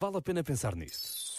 [0.00, 1.34] Vale a pena pensar nisso.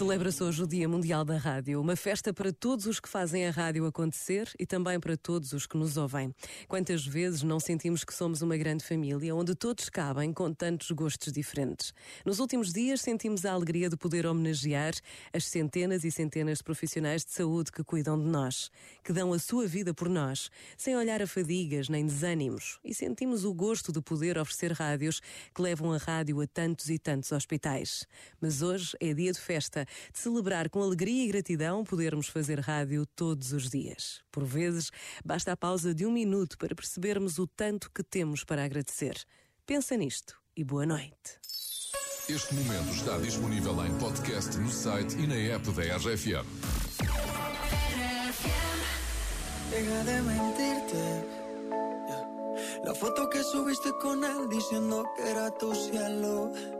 [0.00, 3.50] Celebra-se hoje o Dia Mundial da Rádio, uma festa para todos os que fazem a
[3.50, 6.34] rádio acontecer e também para todos os que nos ouvem.
[6.66, 11.34] Quantas vezes não sentimos que somos uma grande família onde todos cabem com tantos gostos
[11.34, 11.92] diferentes?
[12.24, 14.94] Nos últimos dias sentimos a alegria de poder homenagear
[15.34, 18.70] as centenas e centenas de profissionais de saúde que cuidam de nós,
[19.04, 23.44] que dão a sua vida por nós, sem olhar a fadigas nem desânimos, e sentimos
[23.44, 25.20] o gosto de poder oferecer rádios
[25.54, 28.06] que levam a rádio a tantos e tantos hospitais.
[28.40, 33.06] Mas hoje é dia de festa de celebrar com alegria e gratidão podermos fazer rádio
[33.06, 34.22] todos os dias.
[34.30, 34.90] Por vezes,
[35.24, 39.16] basta a pausa de um minuto para percebermos o tanto que temos para agradecer.
[39.66, 41.40] Pensa nisto e boa noite.
[42.28, 46.46] Este momento está disponível em podcast no site e na app da RFM.
[49.70, 51.40] Deja de mentirte.
[52.84, 56.79] La foto que subiste con él diciendo que era tu cielo.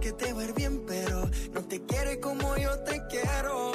[0.00, 3.70] Que te va bien, pero no te quiere como yo te quiero.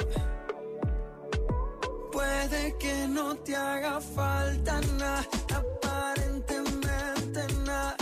[2.12, 7.96] Puede que no te haga falta nada, aparentemente nada.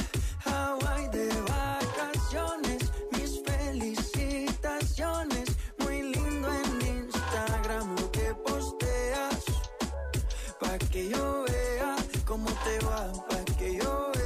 [0.44, 5.56] Hawaii de vacaciones, mis felicitaciones.
[5.78, 9.44] Muy lindo en Instagram lo que posteas.
[10.59, 11.94] Pa' que yo vea
[12.25, 14.25] cómo te va, pa' que yo vea.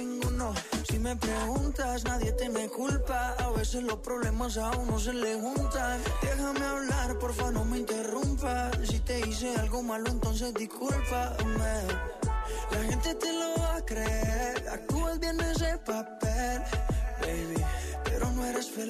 [1.11, 3.35] Me preguntas, nadie te culpa.
[3.39, 5.99] A veces los problemas a uno se le juntan.
[6.21, 8.71] Déjame hablar, porfa, no me interrumpas.
[8.87, 11.75] Si te hice algo malo, entonces discúlpame.
[12.71, 14.69] La gente te lo va a creer.
[14.69, 16.61] Actúas bien ese papel,
[17.19, 17.61] baby,
[18.05, 18.81] pero no eres feliz.